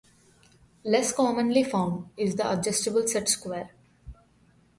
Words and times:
Less 0.83 1.13
commonly 1.13 1.63
found 1.63 2.07
is 2.17 2.35
the 2.35 2.51
adjustable 2.51 3.07
set 3.07 3.29
square. 3.29 3.69